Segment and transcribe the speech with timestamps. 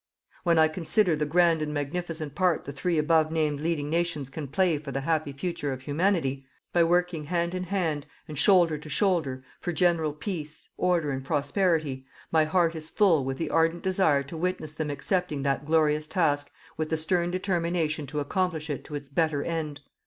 [0.43, 4.47] When I consider the grand and magnificent part the three above named leading nations can
[4.47, 6.43] play for the happy future of Humanity,
[6.73, 12.03] by working hand in hand, and shoulder to shoulder, for general peace, order and prosperity,
[12.31, 16.49] my heart is full with the ardent desire to witness them accepting that glorious task
[16.77, 19.81] with the stern determination to accomplish it to its better end.